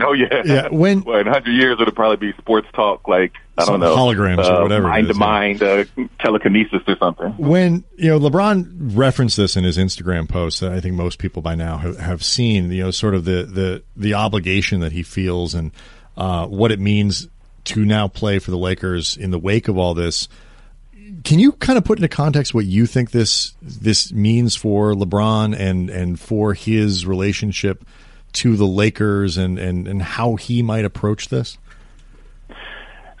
[0.00, 3.64] Oh yeah, Yeah, when- well, in hundred years it'll probably be sports talk, like I
[3.66, 5.84] don't know, holograms or uh, whatever mind is, to mind, uh,
[6.18, 7.34] telekinesis or something.
[7.36, 11.42] when you know LeBron referenced this in his Instagram post, that I think most people
[11.42, 12.70] by now have, have seen.
[12.72, 15.70] You know, sort of the the the obligation that he feels and
[16.16, 17.28] uh, what it means
[17.64, 20.26] to now play for the Lakers in the wake of all this.
[21.24, 25.58] Can you kind of put into context what you think this this means for LeBron
[25.58, 27.84] and and for his relationship
[28.34, 31.58] to the Lakers and and and how he might approach this?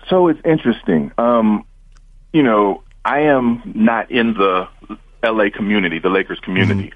[0.08, 1.12] So it's interesting.
[1.18, 1.64] Um,
[2.32, 4.68] you know, I am not in the
[5.22, 6.92] LA community, the Lakers community,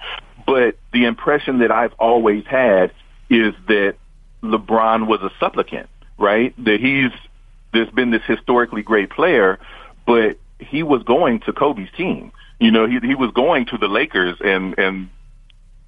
[0.46, 2.92] but the impression that I've always had
[3.28, 3.96] is that
[4.42, 6.54] LeBron was a supplicant, right?
[6.64, 7.10] That he's
[7.72, 9.58] there's been this historically great player,
[10.06, 12.32] but he was going to Kobe's team.
[12.58, 15.10] You know, he he was going to the Lakers and and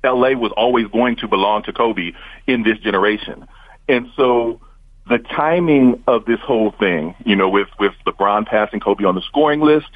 [0.05, 2.13] LA was always going to belong to Kobe
[2.47, 3.47] in this generation.
[3.89, 4.61] And so
[5.09, 9.23] the timing of this whole thing, you know, with, with LeBron passing Kobe on the
[9.23, 9.89] scoring list,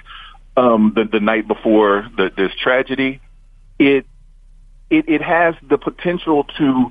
[0.56, 3.20] um, the, the night before the, this tragedy,
[3.78, 4.06] it,
[4.90, 6.90] it, it has the potential to,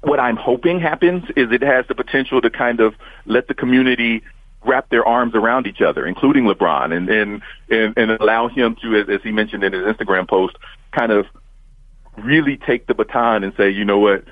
[0.00, 2.94] what I'm hoping happens is it has the potential to kind of
[3.24, 4.22] let the community
[4.64, 8.96] wrap their arms around each other, including LeBron, and, and, and, and allow him to,
[8.96, 10.56] as, as he mentioned in his Instagram post,
[10.92, 11.26] kind of
[12.18, 14.24] really take the baton and say, you know what,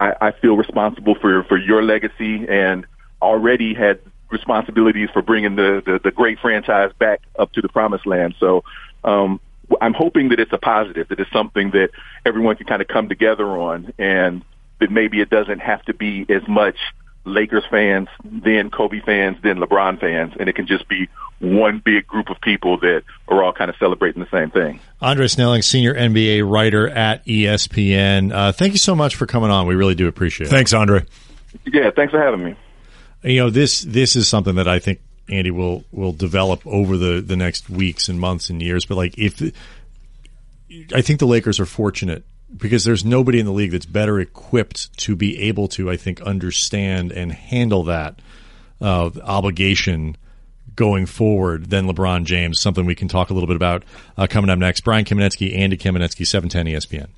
[0.00, 2.86] I, I feel responsible for for your legacy and
[3.20, 8.06] already had responsibilities for bringing the, the the great franchise back up to the promised
[8.06, 8.34] land.
[8.38, 8.62] So,
[9.04, 9.40] um,
[9.80, 11.90] I'm hoping that it's a positive, that it's something that
[12.24, 14.44] everyone can kind of come together on, and
[14.80, 16.76] that maybe it doesn't have to be as much
[17.28, 21.08] Lakers fans, then Kobe fans, then LeBron fans, and it can just be
[21.40, 24.80] one big group of people that are all kind of celebrating the same thing.
[25.00, 28.32] Andre Snellings, senior NBA writer at ESPN.
[28.32, 29.66] Uh, thank you so much for coming on.
[29.66, 30.50] We really do appreciate it.
[30.50, 31.04] Thanks, Andre.
[31.64, 32.56] Yeah, thanks for having me.
[33.22, 37.20] You know this this is something that I think Andy will will develop over the
[37.20, 38.86] the next weeks and months and years.
[38.86, 39.40] But like if
[40.94, 42.24] I think the Lakers are fortunate
[42.56, 46.20] because there's nobody in the league that's better equipped to be able to, I think,
[46.22, 48.20] understand and handle that
[48.80, 50.16] uh, obligation
[50.74, 52.60] going forward than LeBron James.
[52.60, 53.82] Something we can talk a little bit about
[54.16, 54.82] uh, coming up next.
[54.82, 57.08] Brian Kamenetzky, Andy Kamenetzky, 710 ESPN.